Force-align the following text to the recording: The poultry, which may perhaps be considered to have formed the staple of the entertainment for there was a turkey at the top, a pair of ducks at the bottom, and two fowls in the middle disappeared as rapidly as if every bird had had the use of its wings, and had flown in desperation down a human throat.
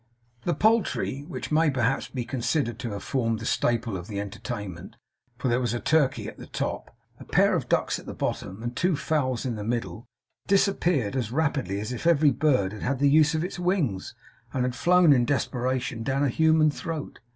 The 0.45 0.55
poultry, 0.55 1.25
which 1.27 1.51
may 1.51 1.69
perhaps 1.69 2.07
be 2.07 2.25
considered 2.25 2.79
to 2.79 2.91
have 2.93 3.03
formed 3.03 3.37
the 3.37 3.45
staple 3.45 3.95
of 3.95 4.07
the 4.07 4.19
entertainment 4.19 4.95
for 5.37 5.47
there 5.47 5.59
was 5.61 5.75
a 5.75 5.79
turkey 5.79 6.27
at 6.27 6.39
the 6.39 6.47
top, 6.47 6.89
a 7.19 7.23
pair 7.23 7.53
of 7.55 7.69
ducks 7.69 7.99
at 7.99 8.07
the 8.07 8.15
bottom, 8.15 8.63
and 8.63 8.75
two 8.75 8.95
fowls 8.95 9.45
in 9.45 9.57
the 9.57 9.63
middle 9.63 10.07
disappeared 10.47 11.15
as 11.15 11.31
rapidly 11.31 11.79
as 11.79 11.91
if 11.91 12.07
every 12.07 12.31
bird 12.31 12.73
had 12.73 12.81
had 12.81 12.97
the 12.97 13.11
use 13.11 13.35
of 13.35 13.43
its 13.43 13.59
wings, 13.59 14.15
and 14.53 14.63
had 14.63 14.73
flown 14.75 15.13
in 15.13 15.23
desperation 15.23 16.01
down 16.01 16.23
a 16.23 16.29
human 16.29 16.71
throat. 16.71 17.19